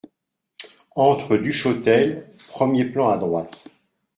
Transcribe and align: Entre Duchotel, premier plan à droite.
Entre 0.95 1.37
Duchotel, 1.37 2.35
premier 2.49 2.85
plan 2.85 3.09
à 3.09 3.19
droite. 3.19 3.65